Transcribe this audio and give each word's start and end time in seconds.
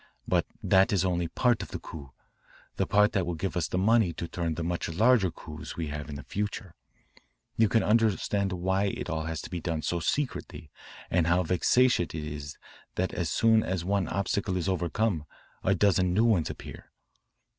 But 0.27 0.47
that 0.63 0.91
is 0.91 1.05
only 1.05 1.27
part 1.27 1.61
of 1.61 1.67
the 1.69 1.77
coup, 1.77 2.11
the 2.77 2.87
part 2.87 3.11
that 3.11 3.23
will 3.23 3.35
give 3.35 3.55
us 3.55 3.67
the 3.67 3.77
money 3.77 4.13
to 4.13 4.27
turn 4.27 4.55
the 4.55 4.63
much 4.63 4.89
larger 4.89 5.29
coups 5.29 5.77
we 5.77 5.89
have 5.89 6.09
in 6.09 6.15
the 6.15 6.23
future. 6.23 6.73
You 7.55 7.69
can 7.69 7.83
understand 7.83 8.51
why 8.51 8.85
it 8.85 9.09
has 9.09 9.09
all 9.13 9.35
to 9.35 9.49
be 9.51 9.61
done 9.61 9.83
so 9.83 9.99
secretly 9.99 10.71
and 11.11 11.27
how 11.27 11.43
vexatious 11.43 12.03
it 12.15 12.15
is 12.15 12.57
that 12.95 13.13
as 13.13 13.29
soon 13.29 13.61
as 13.61 13.85
one 13.85 14.07
obstacle 14.07 14.57
is 14.57 14.67
overcome 14.67 15.25
a 15.63 15.75
dozen 15.75 16.15
new 16.15 16.25
ones 16.25 16.49
appear. 16.49 16.91